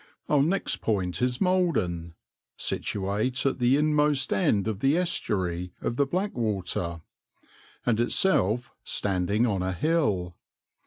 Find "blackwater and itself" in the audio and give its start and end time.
6.07-8.71